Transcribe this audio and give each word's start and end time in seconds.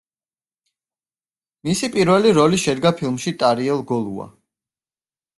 მისი 1.67 1.89
პირველი 1.95 2.31
როლი 2.37 2.59
შედგა 2.63 2.91
ფილმში 3.01 3.33
„ტარიელ 3.43 3.83
გოლუა“. 3.93 4.27